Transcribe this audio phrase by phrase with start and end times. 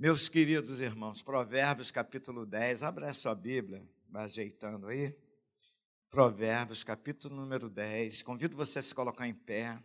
[0.00, 5.14] Meus queridos irmãos, Provérbios capítulo 10, abra a sua Bíblia, vai ajeitando aí.
[6.08, 9.78] Provérbios capítulo número 10, convido você a se colocar em pé.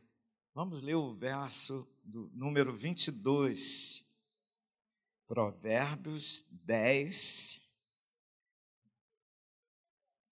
[0.54, 4.06] Vamos ler o verso do número 22.
[5.28, 7.62] Provérbios 10.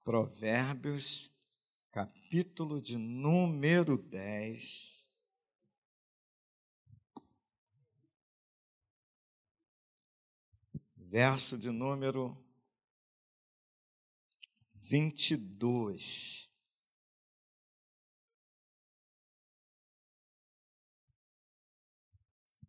[0.02, 1.30] Provérbios,
[1.92, 5.03] capítulo de número 10.
[11.14, 12.36] Verso de número
[14.74, 16.50] 22.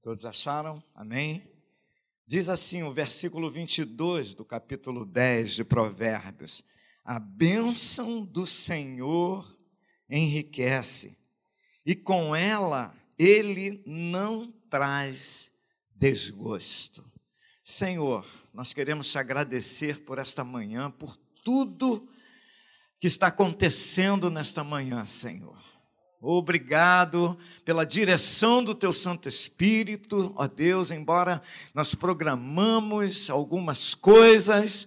[0.03, 0.85] Todos acharam?
[0.95, 1.51] Amém?
[2.27, 6.63] Diz assim o versículo 22 do capítulo 10 de Provérbios:
[7.03, 9.57] A bênção do Senhor
[10.07, 11.17] enriquece,
[11.83, 15.51] e com ela ele não traz
[15.97, 17.14] desgosto.
[17.67, 22.07] Senhor, nós queremos te agradecer por esta manhã, por tudo
[23.01, 25.57] que está acontecendo nesta manhã, Senhor.
[26.21, 31.41] Obrigado pela direção do teu Santo Espírito, ó Deus, embora
[31.73, 34.87] nós programamos algumas coisas,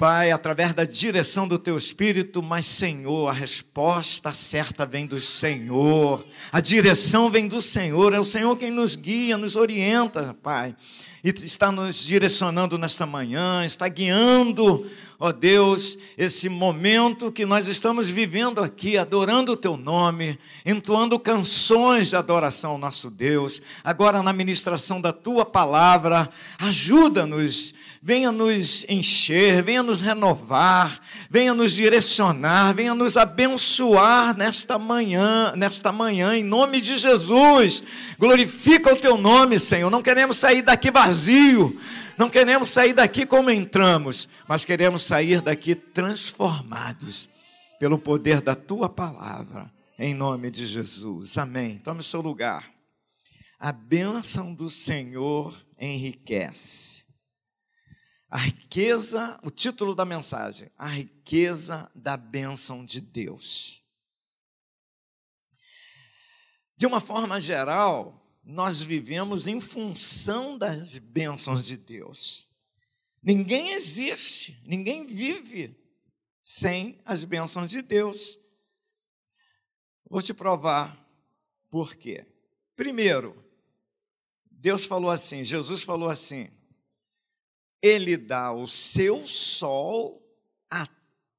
[0.00, 6.24] Pai, através da direção do teu Espírito, mas Senhor, a resposta certa vem do Senhor,
[6.50, 10.74] a direção vem do Senhor, é o Senhor quem nos guia, nos orienta, Pai.
[11.22, 14.90] E está nos direcionando nesta manhã, está guiando,
[15.20, 22.08] ó Deus, esse momento que nós estamos vivendo aqui, adorando o Teu nome, entoando canções
[22.08, 23.60] de adoração ao nosso Deus.
[23.84, 31.72] Agora, na ministração da Tua palavra, ajuda-nos venha nos encher, venha nos renovar, venha nos
[31.72, 37.82] direcionar, venha nos abençoar nesta manhã, nesta manhã, em nome de Jesus.
[38.18, 39.90] Glorifica o teu nome, Senhor.
[39.90, 41.78] Não queremos sair daqui vazio,
[42.20, 47.30] não queremos sair daqui como entramos, mas queremos sair daqui transformados
[47.78, 51.38] pelo poder da tua palavra, em nome de Jesus.
[51.38, 51.78] Amém.
[51.78, 52.70] Tome seu lugar.
[53.58, 57.06] A bênção do Senhor enriquece
[58.28, 63.82] a riqueza, o título da mensagem, a riqueza da bênção de Deus.
[66.76, 68.19] De uma forma geral,
[68.50, 72.48] nós vivemos em função das bênçãos de Deus.
[73.22, 75.78] Ninguém existe, ninguém vive
[76.42, 78.38] sem as bênçãos de Deus.
[80.08, 81.08] Vou te provar
[81.70, 82.26] por quê.
[82.74, 83.36] Primeiro,
[84.50, 86.50] Deus falou assim, Jesus falou assim:
[87.80, 90.20] ele dá o seu sol
[90.68, 90.88] a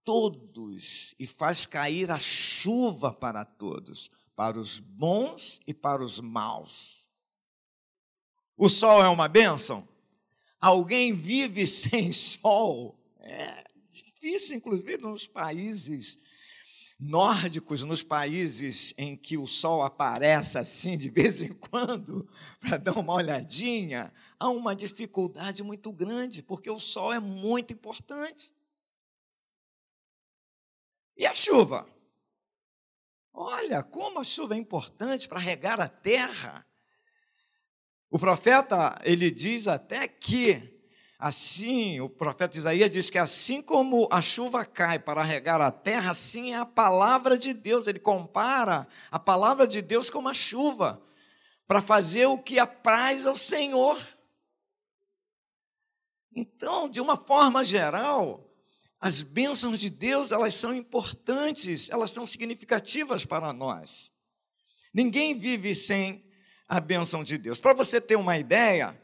[0.06, 7.01] todos e faz cair a chuva para todos, para os bons e para os maus.
[8.64, 9.90] O sol é uma bênção?
[10.60, 12.96] Alguém vive sem sol?
[13.20, 16.20] É difícil, inclusive nos países
[17.00, 22.30] nórdicos, nos países em que o sol aparece assim de vez em quando,
[22.62, 28.54] para dar uma olhadinha, há uma dificuldade muito grande, porque o sol é muito importante.
[31.18, 31.90] E a chuva?
[33.34, 36.64] Olha como a chuva é importante para regar a terra.
[38.12, 40.78] O profeta, ele diz até que
[41.18, 46.12] assim, o profeta Isaías diz que assim como a chuva cai para regar a terra,
[46.12, 47.88] assim é a palavra de Deus.
[47.88, 51.02] Ele compara a palavra de Deus com a chuva
[51.66, 53.98] para fazer o que apraz ao Senhor.
[56.36, 58.52] Então, de uma forma geral,
[59.00, 64.12] as bênçãos de Deus, elas são importantes, elas são significativas para nós.
[64.94, 66.30] Ninguém vive sem
[66.72, 67.60] a bênção de Deus.
[67.60, 68.98] Para você ter uma ideia,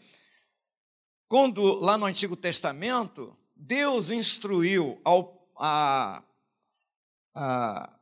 [1.28, 6.24] quando lá no Antigo Testamento, Deus instruiu ao, a,
[7.36, 7.94] a,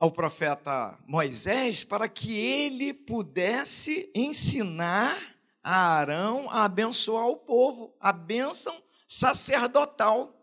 [0.00, 5.16] ao profeta Moisés para que ele pudesse ensinar
[5.62, 10.34] a Arão a abençoar o povo, a bênção sacerdotal.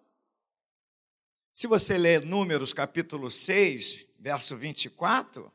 [1.51, 5.51] Se você ler Números capítulo 6, verso 24,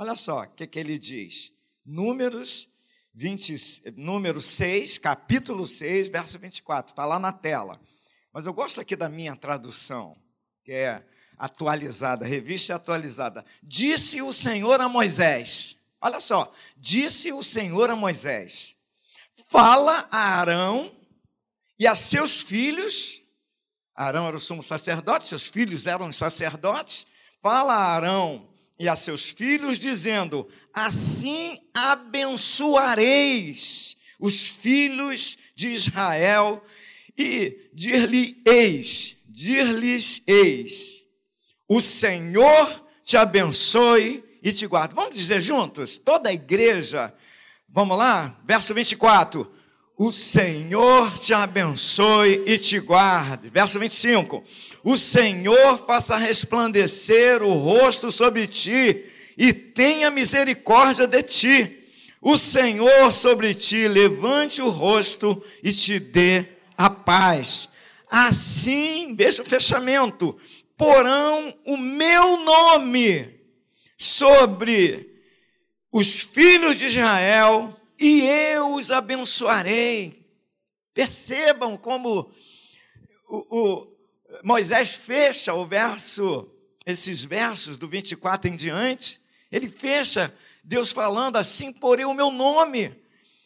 [0.00, 1.52] olha só o que, que ele diz.
[1.84, 2.70] Números
[3.12, 7.78] 20, número 6, capítulo 6, verso 24, está lá na tela.
[8.32, 10.16] Mas eu gosto aqui da minha tradução,
[10.64, 11.04] que é
[11.36, 13.44] atualizada, revista atualizada.
[13.62, 18.76] Disse o Senhor a Moisés, olha só, disse o Senhor a Moisés:
[19.50, 20.96] fala a Arão
[21.78, 23.22] e a seus filhos.
[23.94, 27.06] Arão era o sumo sacerdote, seus filhos eram sacerdotes.
[27.42, 28.49] Fala a Arão
[28.80, 36.64] e a seus filhos, dizendo: Assim abençoareis os filhos de Israel
[37.16, 41.04] e dir-lhe-eis, dir-lhes eis,
[41.68, 44.94] o Senhor te abençoe e te guarde.
[44.94, 45.98] Vamos dizer juntos?
[45.98, 47.12] Toda a igreja.
[47.68, 48.40] Vamos lá?
[48.44, 49.52] Verso 24.
[50.02, 53.50] O Senhor te abençoe e te guarde.
[53.50, 54.42] Verso 25.
[54.82, 59.04] O Senhor faça resplandecer o rosto sobre ti
[59.36, 61.84] e tenha misericórdia de ti.
[62.18, 66.46] O Senhor sobre ti levante o rosto e te dê
[66.78, 67.68] a paz.
[68.10, 70.34] Assim, veja o fechamento,
[70.78, 73.38] porão o meu nome
[73.98, 75.14] sobre
[75.92, 80.26] os filhos de Israel e eu os abençoarei.
[80.94, 82.32] Percebam como
[83.28, 83.96] o, o
[84.42, 86.50] Moisés fecha o verso,
[86.86, 89.20] esses versos do 24 em diante,
[89.52, 92.98] ele fecha Deus falando assim, porém o meu nome.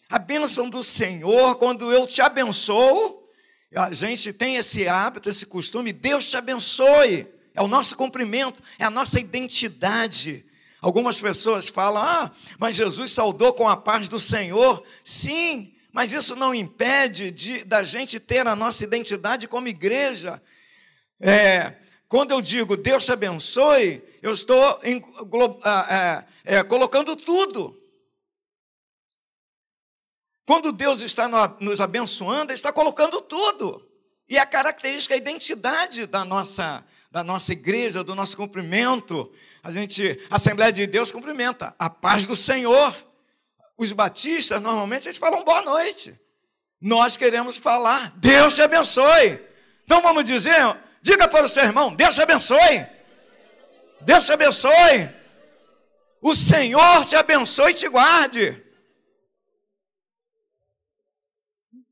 [0.08, 3.28] A bênção do Senhor, quando eu te abençoo,
[3.74, 7.26] a gente tem esse hábito, esse costume, Deus te abençoe.
[7.54, 10.44] É o nosso cumprimento, é a nossa identidade.
[10.84, 14.84] Algumas pessoas falam: ah, mas Jesus saudou com a paz do Senhor.
[15.02, 20.42] Sim, mas isso não impede de, da gente ter a nossa identidade como igreja.
[21.18, 21.76] É,
[22.06, 25.02] quando eu digo Deus te abençoe, eu estou em,
[25.88, 27.80] é, é, colocando tudo.
[30.46, 31.26] Quando Deus está
[31.60, 33.88] nos abençoando, Ele está colocando tudo.
[34.28, 36.84] E a característica, a identidade da nossa,
[37.14, 39.32] da nossa igreja, do nosso cumprimento.
[39.62, 42.92] A gente, a Assembleia de Deus cumprimenta a paz do Senhor.
[43.78, 46.18] Os batistas, normalmente, eles falam boa noite.
[46.80, 49.40] Nós queremos falar, Deus te abençoe.
[49.84, 50.56] Então vamos dizer,
[51.00, 52.84] diga para o seu irmão, Deus te abençoe.
[54.00, 55.08] Deus te abençoe.
[56.20, 58.60] O Senhor te abençoe e te guarde.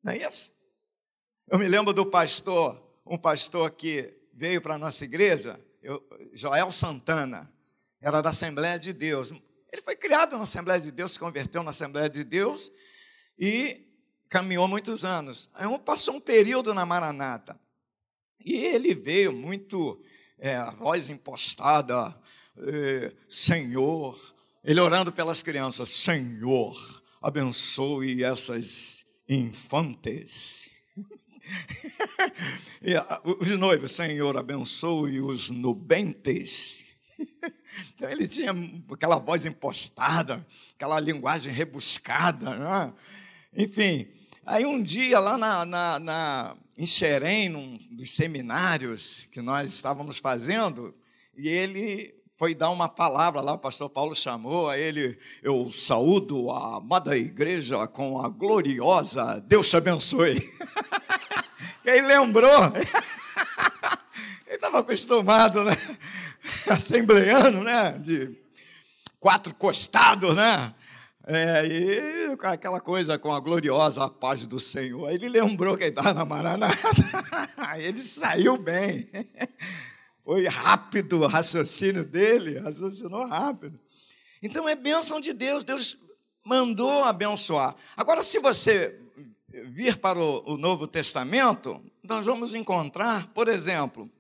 [0.03, 0.53] Não é isso?
[1.47, 6.03] Eu me lembro do pastor, um pastor que veio para a nossa igreja, eu,
[6.33, 7.53] Joel Santana,
[8.01, 9.31] era da Assembleia de Deus.
[9.73, 12.71] Ele foi criado na Assembleia de Deus, se converteu na Assembleia de Deus
[13.39, 13.87] e
[14.29, 15.51] caminhou muitos anos.
[15.55, 17.59] Aí passou um período na Maranata.
[18.45, 20.03] E ele veio muito,
[20.39, 22.19] é, a voz impostada,
[22.57, 24.19] é, Senhor,
[24.65, 26.77] ele orando pelas crianças, Senhor,
[27.21, 30.72] abençoe essas infantes.
[32.83, 32.95] e
[33.25, 36.85] os noivos, Senhor, abençoe os nubentes.
[37.95, 38.53] então ele tinha
[38.93, 42.57] aquela voz impostada, aquela linguagem rebuscada.
[42.57, 42.93] Né?
[43.57, 44.09] Enfim,
[44.47, 50.19] aí um dia lá na, na, na, em Xerém, num dos seminários que nós estávamos
[50.19, 50.95] fazendo,
[51.37, 56.51] e ele foi dar uma palavra lá, o pastor Paulo chamou a ele, eu saúdo
[56.51, 60.43] a amada igreja com a gloriosa, Deus te abençoe.
[61.85, 62.73] e aí lembrou,
[64.47, 65.77] ele estava acostumado, né?
[66.71, 67.93] Assembleano, né?
[67.99, 68.37] De
[69.19, 70.75] quatro costados, né?
[71.25, 75.09] É, e aquela coisa com a gloriosa paz do Senhor.
[75.09, 76.77] Aí ele lembrou que ele estava na Maranata.
[77.79, 79.09] ele saiu bem.
[80.25, 83.79] Foi rápido o raciocínio dele, raciocinou rápido.
[84.43, 85.97] Então é bênção de Deus, Deus
[86.45, 87.77] mandou abençoar.
[87.97, 89.02] Agora, se você
[89.67, 94.11] vir para o, o Novo Testamento, nós vamos encontrar, por exemplo,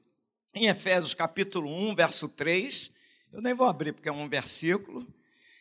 [0.54, 2.90] em Efésios capítulo 1, verso 3,
[3.32, 5.06] eu nem vou abrir porque é um versículo,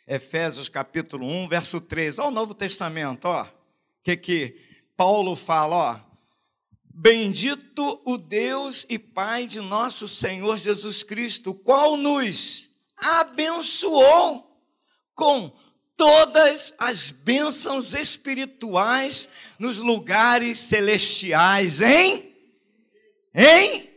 [0.07, 3.47] Efésios capítulo 1, verso 3, olha o Novo Testamento, ó,
[4.03, 4.57] que que
[4.97, 6.11] Paulo fala, ó,
[6.93, 14.61] Bendito o Deus e Pai de nosso Senhor Jesus Cristo, qual nos abençoou
[15.15, 15.51] com
[16.01, 19.29] todas as bênçãos espirituais
[19.59, 22.35] nos lugares celestiais em
[23.35, 23.87] em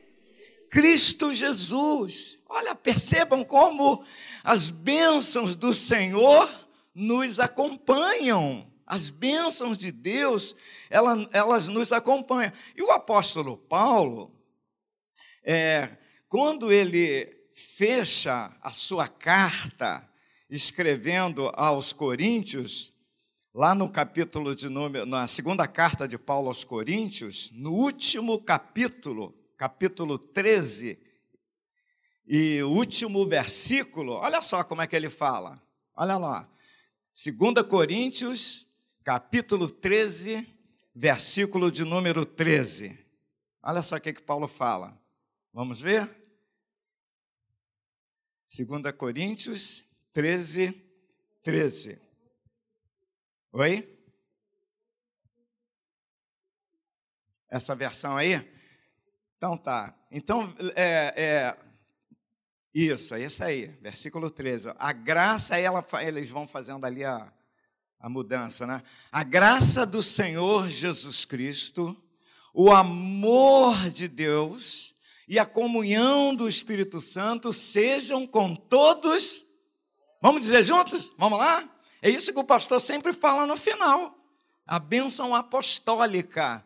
[0.68, 2.38] Cristo Jesus.
[2.46, 4.04] Olha, percebam como
[4.44, 6.46] as bênçãos do Senhor
[6.94, 8.70] nos acompanham.
[8.87, 10.54] As bênçãos de Deus,
[10.90, 12.52] elas, elas nos acompanham.
[12.76, 14.30] E o apóstolo Paulo,
[15.42, 15.96] é,
[16.28, 20.06] quando ele fecha a sua carta,
[20.48, 22.92] escrevendo aos Coríntios,
[23.52, 29.34] lá no capítulo de número, na segunda carta de Paulo aos Coríntios, no último capítulo,
[29.56, 30.98] capítulo 13,
[32.26, 35.62] e o último versículo, olha só como é que ele fala.
[35.94, 36.48] Olha lá.
[37.14, 38.66] 2 Coríntios
[39.04, 40.46] capítulo 13,
[40.94, 42.98] versículo de número 13.
[43.62, 44.98] Olha só o que, que Paulo fala.
[45.52, 46.08] Vamos ver?
[48.48, 49.84] 2 Coríntios
[50.14, 50.83] 13,
[51.42, 52.00] 13.
[53.52, 53.94] Oi?
[57.54, 58.44] essa versão aí?
[59.37, 59.94] Então tá.
[60.11, 61.56] Então, é, é,
[62.75, 64.73] isso, é isso aí, versículo 13.
[64.76, 67.33] A graça, ela, eles vão fazendo ali a,
[68.00, 68.83] a mudança, né?
[69.12, 71.97] A graça do Senhor Jesus Cristo,
[72.52, 74.92] o amor de Deus
[75.28, 79.47] e a comunhão do Espírito Santo sejam com todos.
[80.25, 81.12] Vamos dizer juntos?
[81.19, 81.69] Vamos lá?
[82.00, 84.16] É isso que o pastor sempre fala no final.
[84.66, 86.64] A bênção apostólica.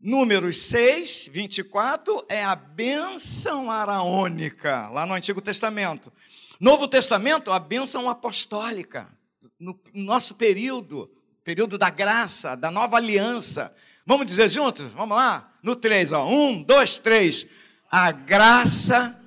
[0.00, 6.12] Números 6, 24 é a bênção araônica, lá no Antigo Testamento.
[6.60, 9.12] Novo Testamento, a bênção apostólica.
[9.58, 11.10] No nosso período,
[11.42, 13.74] período da graça, da nova aliança.
[14.06, 14.92] Vamos dizer juntos?
[14.92, 15.52] Vamos lá?
[15.60, 16.24] No 3, ó.
[16.28, 17.46] 1, 2, 3.
[17.90, 19.20] A graça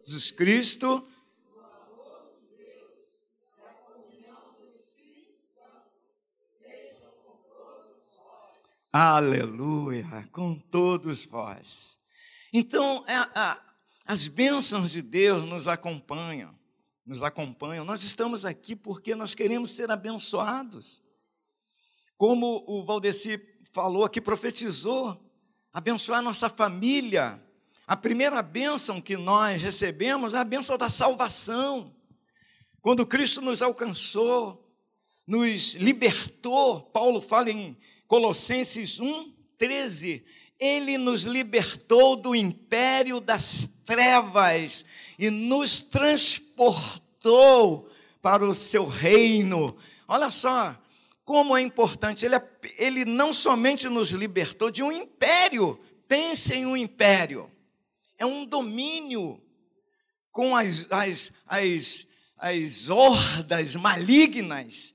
[0.00, 1.04] Jesus Cristo
[8.98, 11.98] Aleluia, com todos vós.
[12.50, 13.60] Então, é, a,
[14.06, 16.58] as bênçãos de Deus nos acompanham,
[17.04, 17.84] nos acompanham.
[17.84, 21.04] Nós estamos aqui porque nós queremos ser abençoados.
[22.16, 23.38] Como o Valdeci
[23.70, 25.30] falou aqui, profetizou,
[25.74, 27.38] abençoar nossa família.
[27.86, 31.94] A primeira bênção que nós recebemos é a bênção da salvação.
[32.80, 34.74] Quando Cristo nos alcançou,
[35.26, 37.76] nos libertou, Paulo fala em
[38.06, 40.24] Colossenses 1, 13.
[40.58, 44.84] Ele nos libertou do império das trevas
[45.18, 47.88] e nos transportou
[48.22, 49.76] para o seu reino.
[50.08, 50.76] Olha só
[51.24, 52.24] como é importante.
[52.24, 52.42] Ele, é,
[52.78, 57.50] ele não somente nos libertou de um império, pense em um império,
[58.16, 59.42] é um domínio
[60.30, 62.06] com as, as, as,
[62.38, 64.94] as hordas malignas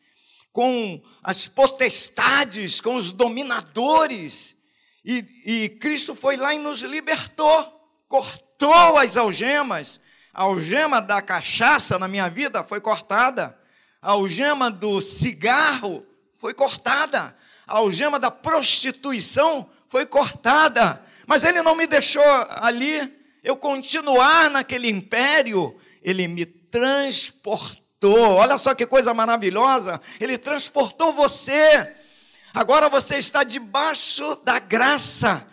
[0.51, 4.55] com as potestades, com os dominadores.
[5.03, 9.99] E, e, Cristo foi lá e nos libertou, cortou as algemas.
[10.33, 13.57] A algema da cachaça na minha vida foi cortada,
[14.01, 16.05] a algema do cigarro
[16.37, 17.35] foi cortada,
[17.67, 21.03] a algema da prostituição foi cortada.
[21.27, 22.23] Mas Ele não me deixou
[22.61, 28.33] ali, eu continuar naquele império, Ele me transportou transportou.
[28.33, 30.01] Olha só que coisa maravilhosa.
[30.19, 31.95] Ele transportou você.
[32.53, 35.47] Agora você está debaixo da graça.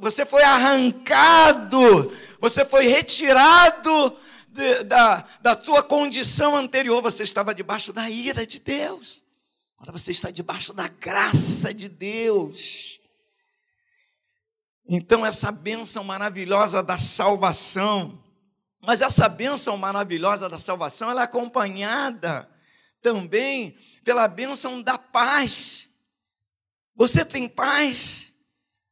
[0.00, 2.12] Você foi arrancado.
[2.40, 4.16] Você foi retirado
[4.48, 7.02] de, da, da sua condição anterior.
[7.02, 9.24] Você estava debaixo da ira de Deus.
[9.76, 13.00] Agora você está debaixo da graça de Deus.
[14.90, 18.18] Então, essa bênção maravilhosa da salvação
[18.80, 22.48] mas essa bênção maravilhosa da salvação, ela é acompanhada
[23.02, 25.88] também pela bênção da paz.
[26.94, 28.32] Você tem paz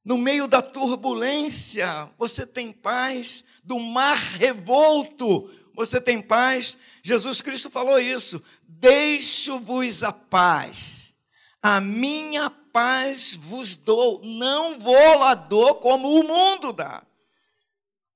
[0.04, 6.78] no meio da turbulência, você tem paz do mar revolto, você tem paz.
[7.02, 11.14] Jesus Cristo falou isso: Deixo-vos a paz,
[11.62, 17.04] a minha paz vos dou, não vou lá dou como o mundo dá.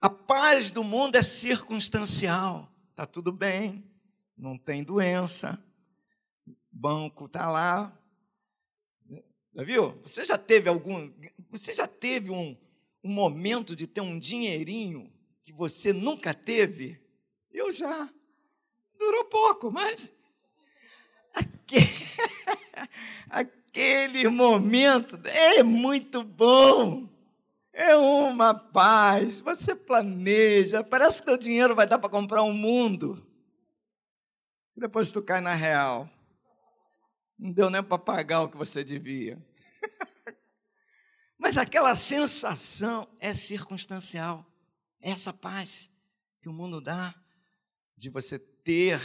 [0.01, 2.73] A paz do mundo é circunstancial.
[2.95, 3.85] Tá tudo bem,
[4.37, 5.63] não tem doença,
[6.73, 7.99] banco tá lá.
[9.55, 10.01] Já viu?
[10.03, 11.13] Você já teve algum,
[11.51, 12.57] você já teve um,
[13.05, 17.01] um momento de ter um dinheirinho que você nunca teve?
[17.51, 18.09] Eu já.
[18.99, 20.13] Durou pouco, mas
[21.35, 21.87] aquele,
[23.29, 27.09] aquele momento é muito bom.
[27.81, 29.41] É uma paz.
[29.41, 30.85] Você planeja.
[30.85, 33.27] Parece que o dinheiro vai dar para comprar um mundo.
[34.77, 36.07] Depois tu cai na real.
[37.39, 39.43] Não deu nem para pagar o que você devia.
[41.41, 44.45] Mas aquela sensação é circunstancial.
[45.01, 45.91] Essa paz
[46.39, 47.15] que o mundo dá
[47.97, 49.01] de você ter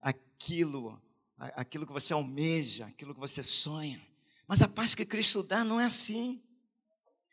[0.00, 1.02] aquilo,
[1.36, 4.00] aquilo que você almeja, aquilo que você sonha.
[4.46, 6.45] Mas a paz que Cristo dá não é assim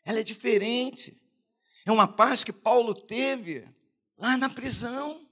[0.04, 1.20] ela é diferente.
[1.86, 3.66] É uma paz que Paulo teve
[4.16, 5.28] lá na prisão,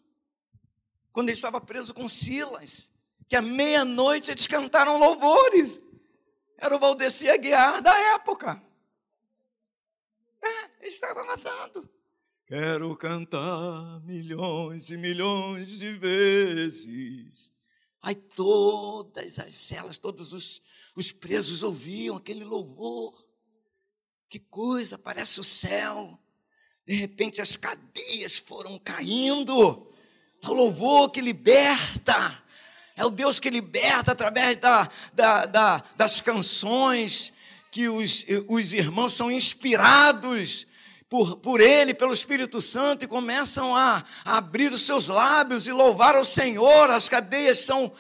[1.13, 2.91] quando ele estava preso com Silas,
[3.29, 5.81] que à meia-noite eles cantaram louvores.
[6.59, 8.63] Era o Valdeci Aguiar da época.
[10.43, 11.89] É, ele estava matando.
[12.47, 17.53] Quero cantar milhões e milhões de vezes.
[18.03, 20.61] Aí todas as celas, todos os,
[20.97, 23.22] os presos ouviam aquele louvor.
[24.33, 26.19] Que coisa, parece o céu.
[26.87, 29.87] De repente as cadeias foram caindo.
[30.43, 32.43] É o louvor que liberta.
[32.97, 37.31] É o Deus que liberta através da, da, da, das canções.
[37.71, 40.67] que os, os irmãos são inspirados
[41.11, 45.73] por, por Ele, pelo Espírito Santo, e começam a, a abrir os seus lábios e
[45.73, 47.93] louvar ao Senhor, as cadeias são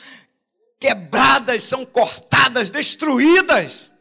[0.81, 3.93] quebradas, são cortadas, destruídas.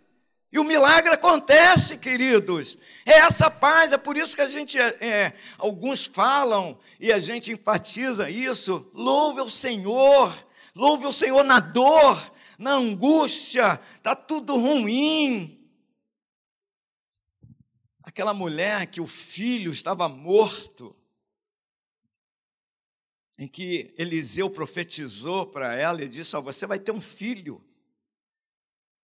[0.52, 2.78] E o milagre acontece, queridos.
[3.06, 7.20] É essa paz, é por isso que a gente, é, é, alguns falam e a
[7.20, 8.90] gente enfatiza isso.
[8.94, 15.58] Louve o Senhor, louve o Senhor na dor, na angústia, está tudo ruim.
[18.04, 20.94] Aquela mulher que o filho estava morto,
[23.40, 27.64] em que Eliseu profetizou para ela e disse: oh, Você vai ter um filho.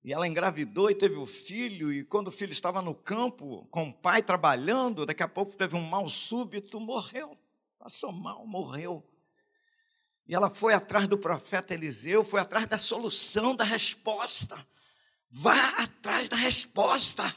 [0.07, 3.89] E ela engravidou e teve o filho, e quando o filho estava no campo, com
[3.89, 7.37] o pai trabalhando, daqui a pouco teve um mal súbito, morreu.
[7.77, 9.05] Passou mal, morreu.
[10.25, 14.65] E ela foi atrás do profeta Eliseu, foi atrás da solução, da resposta.
[15.29, 17.35] Vá atrás da resposta.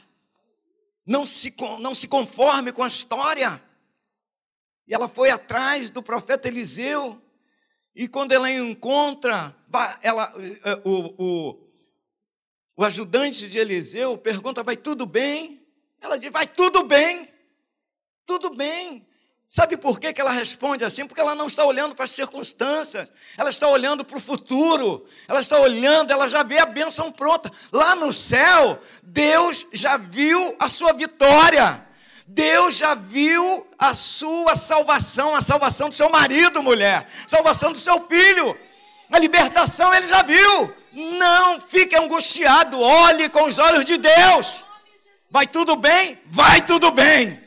[1.05, 3.61] Não se, não se conforme com a história.
[4.87, 7.21] E ela foi atrás do profeta Eliseu.
[7.93, 9.53] E quando ela encontra,
[10.01, 11.70] ela, eh, o, o,
[12.75, 15.65] o ajudante de Eliseu pergunta: Vai tudo bem?
[15.99, 17.27] Ela diz: Vai tudo bem,
[18.25, 19.05] tudo bem.
[19.53, 21.05] Sabe por que, que ela responde assim?
[21.05, 25.41] Porque ela não está olhando para as circunstâncias, ela está olhando para o futuro, ela
[25.41, 27.51] está olhando, ela já vê a bênção pronta.
[27.69, 31.85] Lá no céu, Deus já viu a sua vitória,
[32.25, 38.07] Deus já viu a sua salvação, a salvação do seu marido, mulher, salvação do seu
[38.07, 38.57] filho,
[39.11, 40.73] a libertação ele já viu.
[40.91, 44.65] Não fique angustiado, olhe com os olhos de Deus.
[45.29, 46.21] Vai tudo bem?
[46.25, 47.41] Vai tudo bem.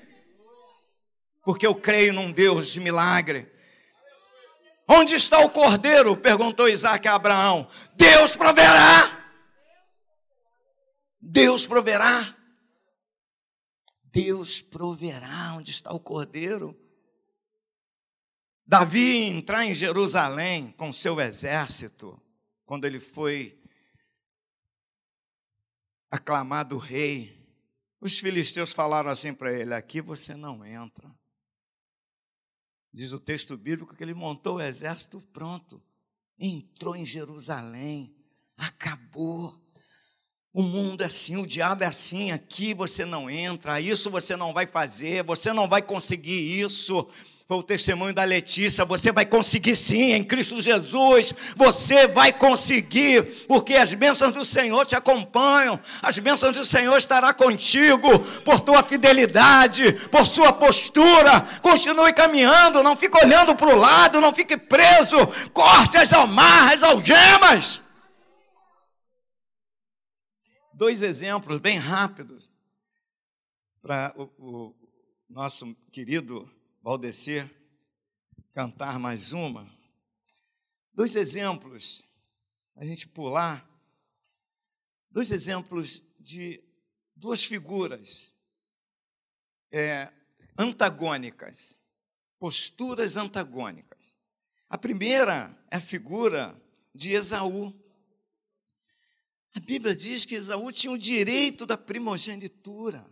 [1.45, 3.53] Porque eu creio num Deus de milagre.
[4.89, 6.17] Onde está o cordeiro?
[6.17, 7.69] perguntou Isaac a Abraão.
[7.95, 9.27] Deus proverá.
[11.21, 12.35] Deus proverá.
[14.05, 15.55] Deus proverá.
[15.57, 16.75] Onde está o cordeiro?
[18.67, 22.19] Davi entrar em Jerusalém com seu exército
[22.75, 23.57] quando ele foi
[26.11, 27.41] aclamado rei,
[28.01, 31.09] os filisteus falaram assim para ele: aqui você não entra.
[32.93, 35.81] Diz o texto bíblico que ele montou o exército pronto,
[36.37, 38.13] entrou em Jerusalém,
[38.57, 39.57] acabou.
[40.53, 44.53] O mundo é assim, o diabo é assim, aqui você não entra, isso você não
[44.53, 47.09] vai fazer, você não vai conseguir isso.
[47.47, 48.87] Foi o testemunho da Letícia.
[48.87, 51.35] Você vai conseguir sim, em Cristo Jesus.
[51.55, 55.79] Você vai conseguir, porque as bênçãos do Senhor te acompanham.
[56.01, 61.43] As bênçãos do Senhor estará contigo por tua fidelidade, por sua postura.
[61.61, 65.19] Continue caminhando, não fique olhando para o lado, não fique preso.
[65.53, 67.83] Corte as amarras, algemas.
[70.73, 72.51] Dois exemplos bem rápidos
[73.83, 74.75] para o, o
[75.29, 76.51] nosso querido
[76.85, 77.51] Valdecir
[78.53, 79.67] cantar mais uma.
[80.93, 82.03] Dois exemplos,
[82.77, 83.67] a gente pular,
[85.11, 86.63] dois exemplos de
[87.17, 88.35] duas figuras
[89.71, 90.13] é,
[90.59, 91.75] antagônicas,
[92.39, 94.15] posturas antagônicas.
[94.69, 96.55] A primeira é a figura
[96.95, 97.73] de Esaú.
[99.55, 103.11] A Bíblia diz que Esaú tinha o direito da primogenitura,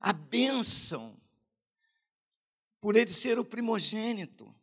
[0.00, 1.22] a bênção
[2.84, 4.54] por ele ser o primogênito.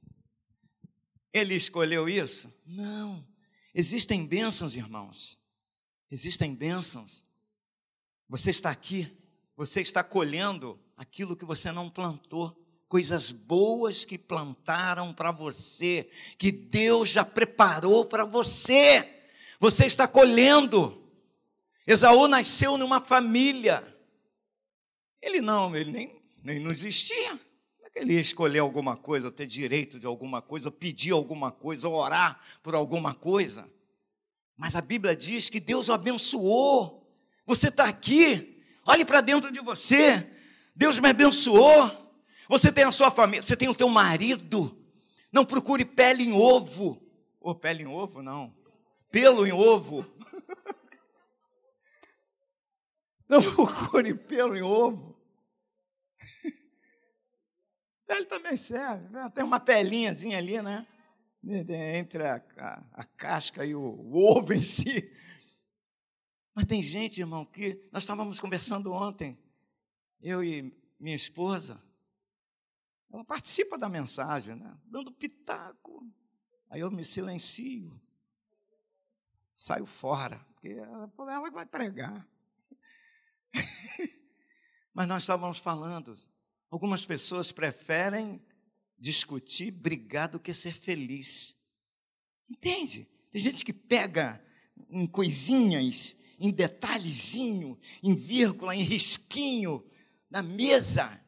[1.33, 2.53] Ele escolheu isso?
[2.63, 3.27] Não.
[3.73, 5.39] Existem bênçãos, irmãos.
[6.11, 7.25] Existem bênçãos.
[8.29, 9.11] Você está aqui,
[9.57, 12.55] você está colhendo aquilo que você não plantou,
[12.87, 16.07] coisas boas que plantaram para você,
[16.37, 19.23] que Deus já preparou para você.
[19.59, 21.11] Você está colhendo.
[21.87, 23.83] Esaú nasceu numa família.
[25.19, 27.39] Ele não, ele nem, nem não existia
[27.91, 32.39] que ele ia escolher alguma coisa, ter direito de alguma coisa, pedir alguma coisa, orar
[32.63, 33.69] por alguma coisa.
[34.55, 37.11] Mas a Bíblia diz que Deus o abençoou.
[37.45, 40.29] Você está aqui, olhe para dentro de você.
[40.75, 42.13] Deus me abençoou.
[42.47, 44.77] Você tem a sua família, você tem o teu marido.
[45.31, 47.01] Não procure pele em ovo.
[47.39, 48.53] Ou oh, pele em ovo, não.
[49.11, 50.05] Pelo em ovo.
[53.27, 55.17] Não procure pelo em ovo.
[58.15, 59.07] Ele também serve.
[59.09, 59.29] Né?
[59.33, 60.85] Tem uma pelinhazinha ali, né?
[61.97, 65.11] Entre a, a, a casca e o, o ovo em si.
[66.53, 69.39] Mas tem gente, irmão, que nós estávamos conversando ontem,
[70.21, 71.81] eu e minha esposa,
[73.11, 74.77] ela participa da mensagem, né?
[74.85, 76.07] dando pitaco.
[76.69, 77.99] Aí eu me silencio,
[79.55, 82.27] saio fora, porque ela ela vai pregar.
[84.93, 86.15] Mas nós estávamos falando,
[86.71, 88.41] algumas pessoas preferem
[88.97, 91.55] discutir, brigar do que ser feliz.
[92.49, 93.07] Entende?
[93.29, 94.43] Tem gente que pega
[94.89, 99.85] em coisinhas, em detalhezinho, em vírgula, em risquinho,
[100.29, 101.21] na mesa.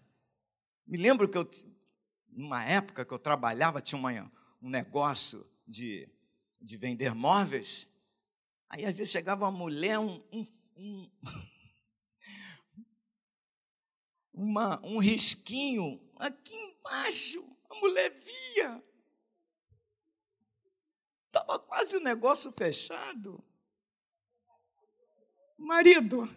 [0.88, 1.49] Me lembro que eu,
[2.32, 6.08] numa época que eu trabalhava, tinha uma, um negócio de,
[6.62, 7.88] de vender móveis.
[8.69, 10.45] Aí às vezes chegava uma mulher, um, um,
[10.77, 11.10] um
[14.34, 17.43] uma, um risquinho aqui embaixo.
[17.69, 18.84] A mulher via.
[21.28, 23.43] Estava quase o negócio fechado.
[25.58, 26.28] Marido,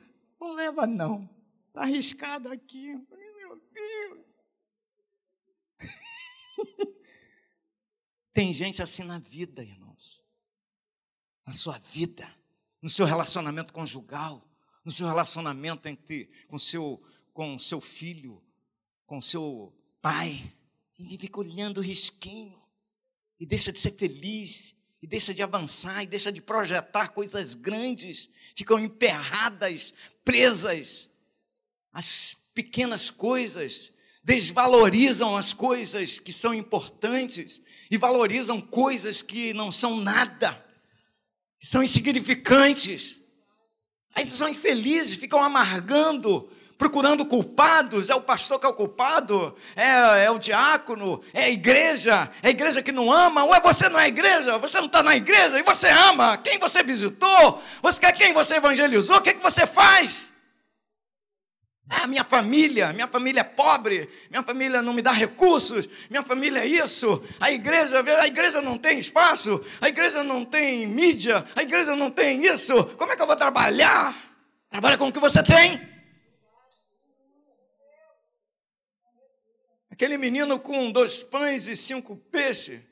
[0.41, 1.29] não leva não.
[1.69, 2.95] Está arriscado aqui.
[3.37, 4.47] Meu Deus.
[8.33, 10.23] Tem gente assim na vida, irmãos.
[11.47, 12.31] Na sua vida,
[12.83, 14.47] no seu relacionamento conjugal,
[14.85, 17.03] no seu relacionamento entre com seu
[17.37, 18.43] com seu filho,
[19.05, 19.71] com seu
[20.01, 20.51] pai.
[20.99, 22.59] E fica olhando o risquinho
[23.39, 28.31] e deixa de ser feliz, e deixa de avançar, e deixa de projetar coisas grandes,
[28.55, 29.93] ficam emperradas,
[30.25, 31.11] presas
[31.93, 33.93] às pequenas coisas,
[34.25, 40.65] desvalorizam as coisas que são importantes e valorizam coisas que não são nada,
[41.59, 43.21] que são insignificantes.
[44.15, 50.25] Aí são infelizes, ficam amargando, procurando culpados, é o pastor que é o culpado, é,
[50.25, 53.89] é o diácono, é a igreja, é a igreja que não ama, ou é você
[53.89, 55.59] não é igreja, você não está na igreja?
[55.59, 59.67] E você ama, quem você visitou, você quer quem você evangelizou, o que, que você
[59.67, 60.29] faz?
[61.89, 66.59] Ah, minha família, minha família é pobre, minha família não me dá recursos, minha família
[66.61, 71.63] é isso, a igreja, a igreja não tem espaço, a igreja não tem mídia, a
[71.63, 74.15] igreja não tem isso, como é que eu vou trabalhar?
[74.69, 75.96] Trabalha com o que você tem.
[79.97, 82.83] Aquele menino com dois pães e cinco peixes,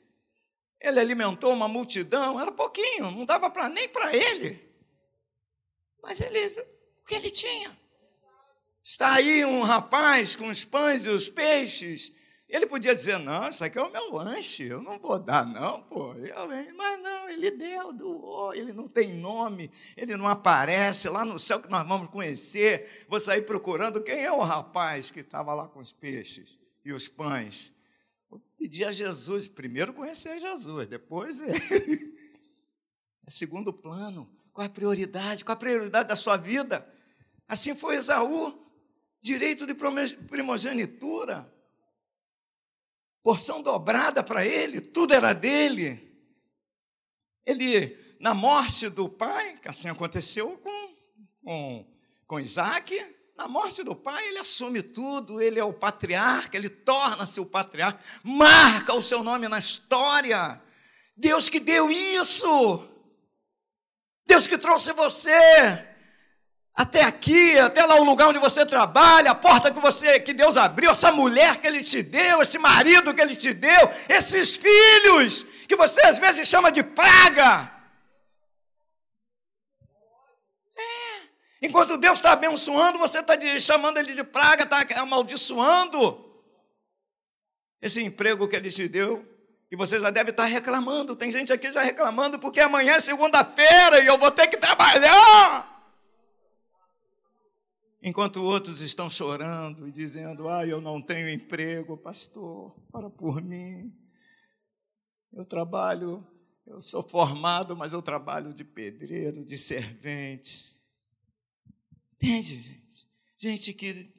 [0.81, 4.59] ele alimentou uma multidão, era pouquinho, não dava para nem para ele.
[6.01, 7.77] Mas ele, o que ele tinha?
[8.83, 12.11] Está aí um rapaz com os pães e os peixes.
[12.49, 15.83] Ele podia dizer: Não, isso aqui é o meu lanche, eu não vou dar, não,
[15.83, 16.15] pô.
[16.75, 21.07] Mas não, ele deu, doou, ele não tem nome, ele não aparece.
[21.07, 25.19] Lá no céu que nós vamos conhecer, vou sair procurando quem é o rapaz que
[25.19, 27.73] estava lá com os peixes e os pães.
[28.29, 32.13] Vou pedir a Jesus, primeiro conhecer Jesus, depois ele.
[33.27, 34.31] É segundo plano.
[34.53, 35.43] Qual a prioridade?
[35.43, 36.87] Qual a prioridade da sua vida?
[37.47, 38.63] Assim foi Esaú,
[39.19, 41.51] direito de primogenitura,
[43.23, 46.15] porção dobrada para ele, tudo era dele.
[47.43, 50.95] Ele, na morte do pai, que assim aconteceu com,
[51.43, 51.95] com,
[52.27, 52.95] com Isaac,
[53.37, 57.99] na morte do pai, ele assume tudo, ele é o patriarca, ele torna-se o patriarca,
[58.23, 60.61] marca o seu nome na história.
[61.17, 62.87] Deus que deu isso,
[64.25, 65.31] Deus que trouxe você
[66.73, 70.57] até aqui, até lá o lugar onde você trabalha, a porta que você, que Deus
[70.57, 75.45] abriu, essa mulher que Ele te deu, esse marido que Ele te deu, esses filhos
[75.67, 77.74] que você às vezes chama de praga.
[81.65, 86.23] Enquanto Deus está abençoando, você está chamando ele de praga, está amaldiçoando
[87.81, 89.25] esse emprego que ele te deu.
[89.71, 91.15] E você já deve estar reclamando.
[91.15, 95.73] Tem gente aqui já reclamando porque amanhã é segunda-feira e eu vou ter que trabalhar.
[98.01, 103.91] Enquanto outros estão chorando e dizendo: Ah, eu não tenho emprego, pastor, para por mim.
[105.33, 106.25] Eu trabalho,
[106.67, 110.74] eu sou formado, mas eu trabalho de pedreiro, de servente.
[112.15, 113.07] Entende, gente?
[113.37, 114.13] Gente que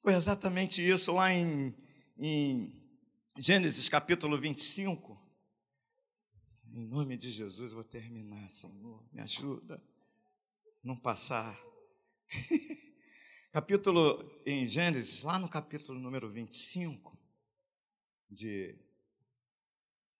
[0.00, 1.74] foi exatamente isso lá em,
[2.16, 2.72] em
[3.36, 5.22] Gênesis capítulo 25.
[6.72, 9.06] Em nome de Jesus, vou terminar, Senhor.
[9.12, 9.82] Me ajuda.
[10.82, 11.58] Não passar.
[13.52, 17.16] capítulo em Gênesis, lá no capítulo número 25
[18.30, 18.74] de,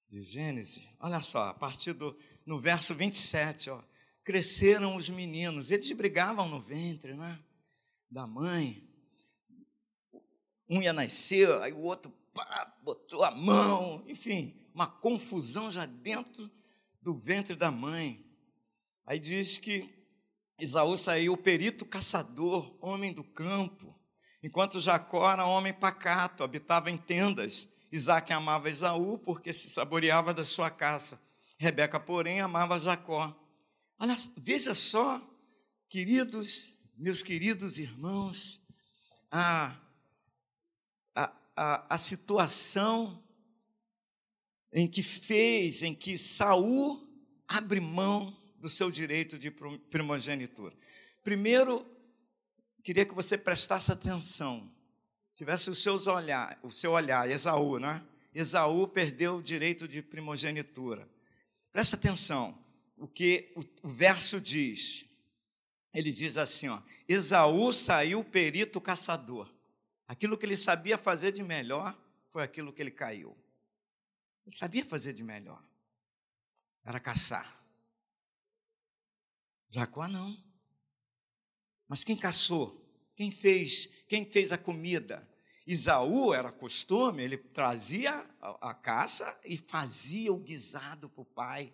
[0.08, 3.82] de Gênesis, olha só, a partir do no verso 27, ó
[4.24, 5.70] cresceram os meninos.
[5.70, 7.38] Eles brigavam no ventre né,
[8.10, 8.82] da mãe.
[10.68, 16.50] Um ia nascer, aí o outro pá, botou a mão, enfim, uma confusão já dentro
[17.02, 18.24] do ventre da mãe.
[19.06, 19.94] Aí diz que
[20.58, 23.94] Isaú saiu perito caçador, homem do campo,
[24.42, 27.68] enquanto Jacó era homem pacato, habitava em tendas.
[27.92, 31.20] Isaac amava Esaú porque se saboreava da sua caça.
[31.58, 33.43] Rebeca, porém, amava Jacó
[34.04, 35.18] Olha, veja só,
[35.88, 38.60] queridos, meus queridos irmãos,
[39.30, 39.74] a,
[41.14, 43.24] a, a, a situação
[44.70, 47.08] em que fez, em que Saul
[47.48, 50.76] abre mão do seu direito de primogenitura.
[51.22, 51.90] Primeiro,
[52.82, 54.70] queria que você prestasse atenção,
[55.32, 58.06] tivesse os seus olhar, o seu olhar, Esaú, né?
[58.34, 61.08] Esaú perdeu o direito de primogenitura.
[61.72, 62.62] Presta atenção,
[62.96, 65.06] o que o, o verso diz.
[65.92, 69.52] Ele diz assim, ó: Esaú saiu perito caçador.
[70.06, 73.36] Aquilo que ele sabia fazer de melhor foi aquilo que ele caiu.
[74.46, 75.62] Ele sabia fazer de melhor.
[76.84, 77.64] Era caçar.
[79.70, 80.36] Jacó não.
[81.88, 82.84] Mas quem caçou?
[83.16, 83.88] Quem fez?
[84.08, 85.28] Quem fez a comida?
[85.66, 91.72] Isaú era costume, ele trazia a, a caça e fazia o guisado para o pai.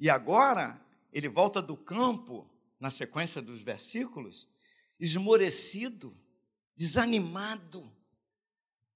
[0.00, 0.80] E agora
[1.12, 4.48] ele volta do campo, na sequência dos versículos,
[4.98, 6.16] esmorecido,
[6.74, 7.94] desanimado,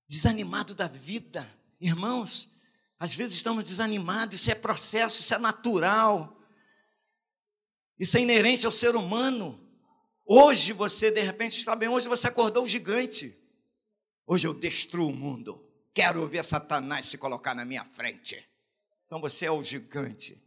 [0.09, 1.47] desanimado da vida.
[1.79, 2.49] Irmãos,
[2.99, 6.41] às vezes estamos desanimados, isso é processo, isso é natural.
[7.99, 9.61] Isso é inerente ao ser humano.
[10.25, 13.39] Hoje você, de repente, está bem, hoje você acordou gigante.
[14.27, 15.63] Hoje eu destruo o mundo.
[15.93, 18.49] Quero ver Satanás se colocar na minha frente.
[19.05, 20.43] Então você é o gigante.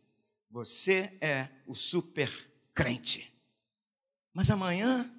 [0.49, 2.29] Você é o super
[2.73, 3.33] crente.
[4.33, 5.13] Mas amanhã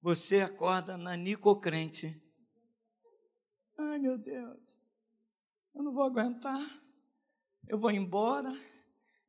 [0.00, 2.20] você acorda na nicocrente.
[3.78, 4.80] Ai, meu Deus.
[5.74, 6.82] Eu não vou aguentar.
[7.68, 8.52] Eu vou embora.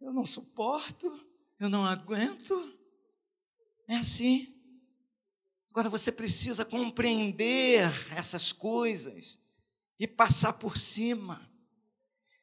[0.01, 1.07] Eu não suporto.
[1.59, 2.77] Eu não aguento.
[3.87, 4.53] É assim.
[5.71, 9.39] Agora você precisa compreender essas coisas
[9.99, 11.49] e passar por cima.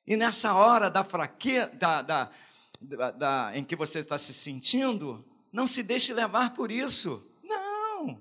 [0.07, 2.33] E nessa hora da fraqueza, da, da,
[2.81, 7.23] da, da, em que você está se sentindo, não se deixe levar por isso.
[7.43, 8.21] Não.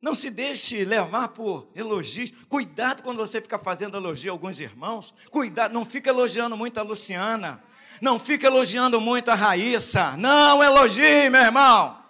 [0.00, 2.32] Não se deixe levar por elogios.
[2.48, 5.12] Cuidado quando você fica fazendo elogio a alguns irmãos.
[5.30, 7.62] Cuidado, não fica elogiando muito a Luciana.
[8.00, 10.16] Não fica elogiando muito a Raíssa.
[10.16, 12.00] Não elogie, meu irmão.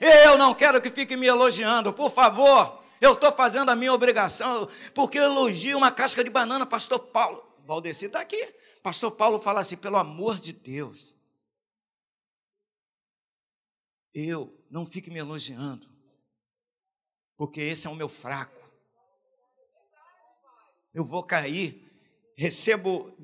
[0.00, 2.82] Eu não quero que fique me elogiando, por favor.
[3.00, 7.44] Eu estou fazendo a minha obrigação, porque eu elogio uma casca de banana, pastor Paulo.
[7.66, 8.54] Valdeci está aqui.
[8.82, 11.14] Pastor Paulo fala assim: pelo amor de Deus,
[14.24, 15.86] eu não fique me elogiando,
[17.36, 18.64] porque esse é o meu fraco.
[20.94, 21.86] Eu vou cair,
[22.34, 23.14] recebo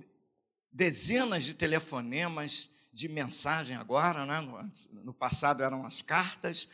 [0.71, 4.41] dezenas de telefonemas de mensagem agora, né?
[4.43, 6.69] no, no passado eram as cartas.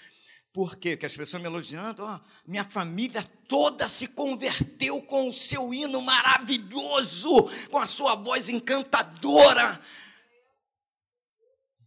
[0.52, 0.96] Por quê?
[0.96, 6.02] Porque as pessoas me elogiando, oh, minha família toda se converteu com o seu hino
[6.02, 9.80] maravilhoso, com a sua voz encantadora.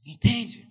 [0.06, 0.71] Entende?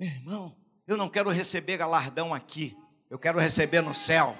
[0.00, 2.74] Meu irmão, eu não quero receber galardão aqui,
[3.10, 4.34] eu quero receber no céu.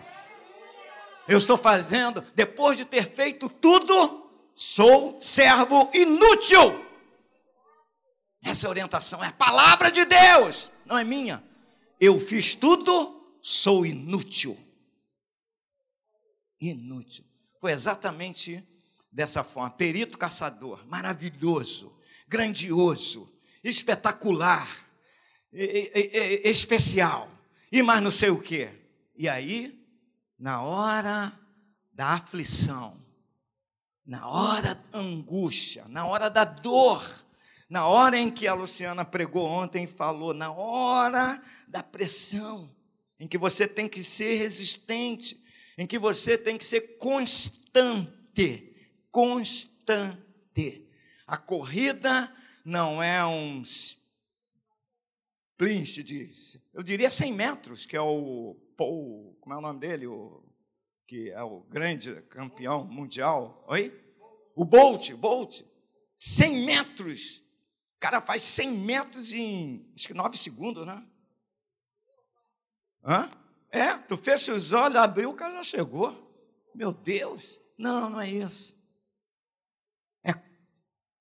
[1.29, 6.83] Eu estou fazendo, depois de ter feito tudo, sou servo inútil.
[8.43, 11.45] Essa orientação, é a palavra de Deus, não é minha.
[12.01, 14.59] Eu fiz tudo, sou inútil.
[16.59, 17.27] Inútil.
[17.61, 18.67] Foi exatamente
[19.13, 19.69] dessa forma.
[19.69, 21.95] Perito caçador, maravilhoso,
[22.27, 23.31] grandioso,
[23.63, 24.90] espetacular,
[25.53, 27.31] especial,
[27.71, 28.69] e mais não sei o que.
[29.17, 29.79] E aí,
[30.39, 31.33] na hora
[31.93, 32.97] da aflição,
[34.07, 37.05] na hora da angústia, na hora da dor,
[37.69, 42.75] na hora em que a Luciana pregou ontem, falou, na hora da pressão,
[43.19, 45.41] em que você tem que ser resistente,
[45.77, 48.75] em que você tem que ser constante,
[49.11, 50.89] constante.
[51.27, 52.35] A corrida
[52.65, 53.63] não é um
[55.61, 56.31] plinch de,
[56.73, 60.43] eu diria 100 metros, que é o Paul, como é o nome dele, o
[61.07, 63.93] que é o grande campeão mundial, oi?
[64.57, 65.61] O Bolt, Bolt,
[66.17, 67.43] 100 metros
[68.01, 71.07] cara faz 100 metros em, acho que 9 segundos, né?
[73.05, 73.31] Hã?
[73.71, 76.35] É, tu fecha os olhos, abriu, o cara já chegou.
[76.75, 77.61] Meu Deus.
[77.79, 78.75] Não, não é isso.
[80.25, 80.33] É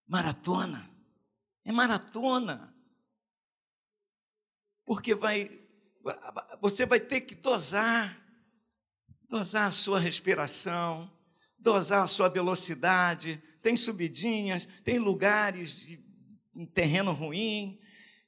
[0.08, 0.90] maratona.
[1.66, 2.74] É maratona.
[4.90, 5.62] Porque vai
[6.60, 8.20] você vai ter que dosar
[9.30, 11.16] dosar a sua respiração,
[11.60, 16.04] dosar a sua velocidade, tem subidinhas, tem lugares de
[16.56, 17.80] um terreno ruim,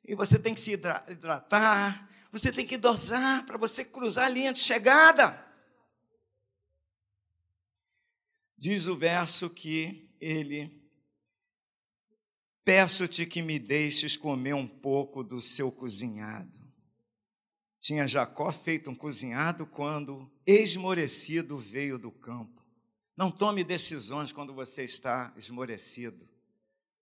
[0.05, 4.53] e você tem que se hidratar, você tem que dosar para você cruzar a linha
[4.53, 5.43] de chegada.
[8.55, 10.80] Diz o verso que ele
[12.63, 16.59] Peço-te que me deixes comer um pouco do seu cozinhado.
[17.79, 22.63] Tinha Jacó feito um cozinhado quando, esmorecido, veio do campo.
[23.17, 26.29] Não tome decisões quando você está esmorecido,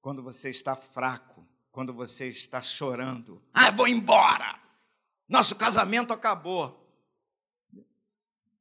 [0.01, 3.43] quando você está fraco, quando você está chorando.
[3.53, 4.57] Ah, vou embora!
[5.27, 6.87] Nosso casamento acabou.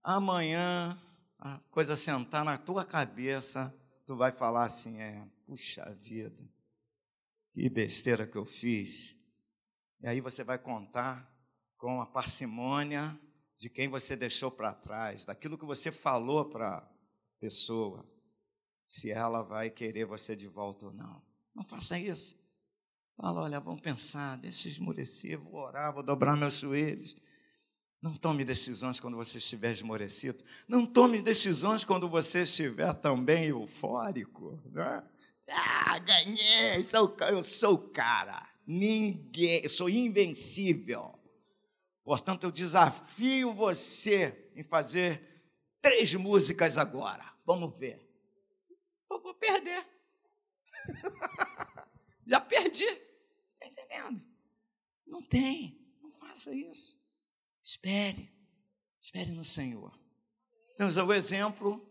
[0.03, 1.01] Amanhã,
[1.39, 3.73] a coisa sentar na tua cabeça,
[4.05, 6.58] tu vai falar assim: é, puxa vida
[7.59, 9.17] que besteira que eu fiz.
[10.01, 11.29] E aí você vai contar
[11.77, 13.19] com a parcimônia
[13.57, 16.89] de quem você deixou para trás, daquilo que você falou para a
[17.41, 18.09] pessoa,
[18.87, 21.21] se ela vai querer você de volta ou não.
[21.53, 22.39] Não faça isso.
[23.17, 27.17] Fala, olha, vamos pensar, deixa esmorecer, vou orar, vou dobrar meus joelhos.
[28.01, 30.45] Não tome decisões quando você estiver esmorecido.
[30.69, 34.63] Não tome decisões quando você estiver também eufórico.
[34.71, 35.18] Não é?
[35.51, 38.49] Ah, ganhei, sou, eu sou o cara.
[38.67, 41.19] Ninguém, eu sou invencível.
[42.05, 45.43] Portanto, eu desafio você em fazer
[45.81, 47.35] três músicas agora.
[47.45, 48.07] Vamos ver.
[49.11, 49.87] Eu vou perder.
[52.27, 52.85] Já perdi.
[52.85, 54.23] Está entendendo?
[55.07, 55.79] Não tem.
[56.03, 57.01] Não faça isso.
[57.63, 58.31] Espere.
[59.01, 59.99] Espere no Senhor.
[60.77, 61.85] Temos o exemplo.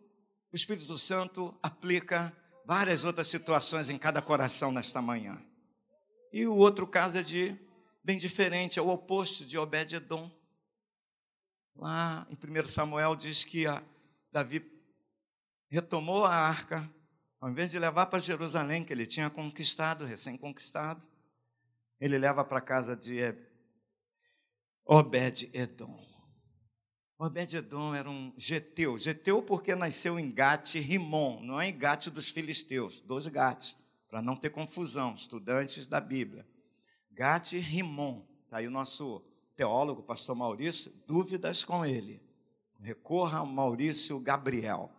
[0.52, 2.36] O Espírito Santo aplica
[2.68, 5.42] várias outras situações em cada coração nesta manhã.
[6.34, 7.58] E o outro caso é de
[8.04, 10.30] bem diferente, é o oposto de Obed-edom.
[11.78, 13.64] Lá em 1 Samuel diz que
[14.34, 14.70] Davi
[15.70, 16.94] retomou a arca,
[17.40, 21.08] ao invés de levar para Jerusalém, que ele tinha conquistado, recém-conquistado,
[22.02, 23.34] ele leva para a casa de
[24.84, 26.07] Obed-edom.
[27.20, 28.96] Obed-edom era um geteu.
[28.96, 33.76] Geteu porque nasceu em Gate Rimon, não é em Gate dos filisteus, dois Gates,
[34.08, 36.48] para não ter confusão, estudantes da Bíblia.
[37.12, 39.24] Gate Rimon, está aí o nosso
[39.56, 42.22] teólogo, pastor Maurício, dúvidas com ele.
[42.80, 44.92] Recorra ao Maurício Gabriel.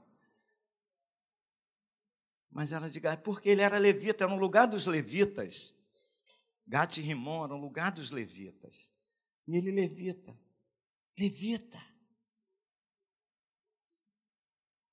[2.51, 5.73] Mas era de Gate, porque ele era levita, era um lugar dos levitas.
[6.67, 8.93] Gate Rimon era um lugar dos levitas.
[9.47, 10.37] E ele levita.
[11.17, 11.88] Levita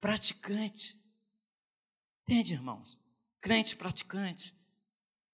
[0.05, 1.01] praticante.
[2.21, 3.01] Entende, irmãos?
[3.41, 4.55] Crente praticante,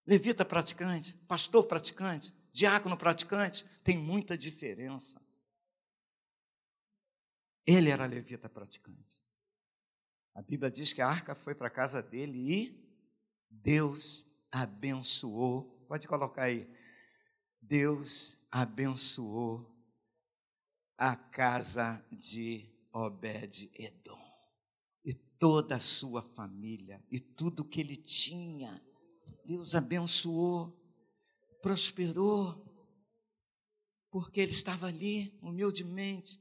[0.07, 5.21] levita praticante, pastor praticante, diácono praticante, tem muita diferença.
[7.65, 9.21] Ele era levita praticante.
[10.33, 13.05] A Bíblia diz que a arca foi para a casa dele e
[13.49, 15.85] Deus abençoou.
[15.85, 16.65] Pode colocar aí.
[17.61, 19.69] Deus abençoou
[20.97, 24.20] a casa de Obed-Edom
[25.41, 28.79] toda a sua família e tudo que ele tinha.
[29.43, 30.79] Deus abençoou,
[31.63, 32.63] prosperou,
[34.11, 36.39] porque ele estava ali humildemente,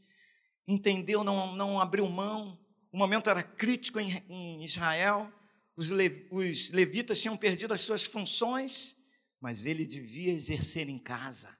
[0.69, 2.63] entendeu, não, não abriu mão.
[2.93, 5.33] O momento era crítico em, em Israel,
[5.75, 8.97] os, le, os levitas tinham perdido as suas funções,
[9.41, 11.57] mas ele devia exercer em casa.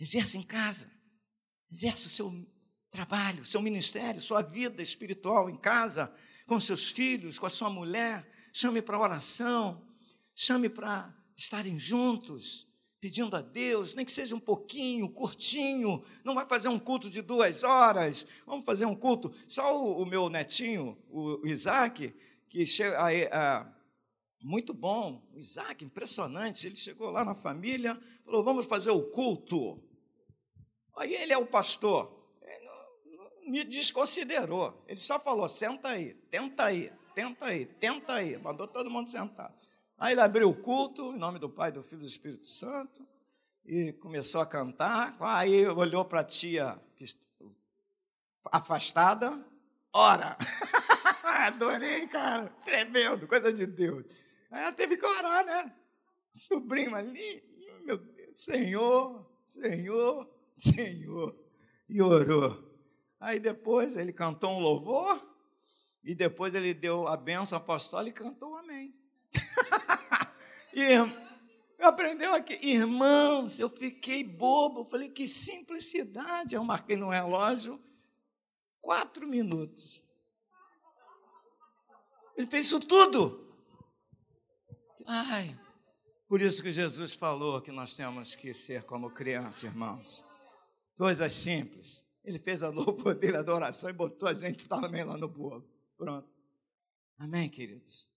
[0.00, 0.90] Exerce em casa,
[1.70, 2.55] exerce o seu
[2.96, 6.10] trabalho, seu ministério, sua vida espiritual em casa,
[6.46, 8.26] com seus filhos, com a sua mulher.
[8.54, 9.86] Chame para oração,
[10.34, 12.66] chame para estarem juntos,
[12.98, 17.20] pedindo a Deus, nem que seja um pouquinho, curtinho, não vai fazer um culto de
[17.20, 19.30] duas horas, vamos fazer um culto.
[19.46, 22.14] Só o, o meu netinho, o Isaac,
[22.48, 22.96] que chega
[23.30, 23.70] a,
[24.40, 29.82] muito bom, Isaac, impressionante, ele chegou lá na família, falou: vamos fazer o culto.
[30.96, 32.15] Aí ele é o pastor,
[33.46, 34.84] me desconsiderou.
[34.86, 38.36] Ele só falou: senta aí, tenta aí, tenta aí, tenta aí.
[38.38, 39.54] Mandou todo mundo sentar.
[39.98, 43.06] Aí ele abriu o culto, em nome do Pai, do Filho e do Espírito Santo,
[43.64, 45.16] e começou a cantar.
[45.20, 46.78] Aí olhou para a tia
[48.52, 49.44] afastada,
[49.92, 50.36] ora.
[51.24, 54.04] Adorei, cara, tremendo, coisa de Deus.
[54.50, 55.72] Aí ela teve que orar, né?
[56.32, 57.42] Sobrinho ali,
[57.84, 61.34] meu Deus, Senhor, Senhor, Senhor.
[61.88, 62.65] E orou.
[63.18, 65.24] Aí depois ele cantou um louvor,
[66.06, 68.94] e depois ele deu a benção apostólica e cantou um amém.
[70.72, 70.86] e
[71.80, 76.54] aprendeu aqui, irmãos, eu fiquei bobo, falei que simplicidade.
[76.54, 77.82] Eu marquei no relógio
[78.80, 80.00] quatro minutos.
[82.36, 83.52] Ele fez isso tudo.
[85.04, 85.58] Ai,
[86.28, 90.24] por isso que Jesus falou que nós temos que ser como criança, irmãos.
[90.96, 92.05] Coisas simples.
[92.26, 95.64] Ele fez a louvor dele, a adoração, e botou a gente também lá no bolo.
[95.96, 96.28] Pronto.
[97.16, 98.10] Amém, queridos?